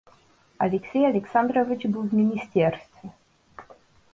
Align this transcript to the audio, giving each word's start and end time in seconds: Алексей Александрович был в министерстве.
Алексей 0.57 1.05
Александрович 1.07 1.85
был 1.85 2.01
в 2.01 2.11
министерстве. 2.11 3.11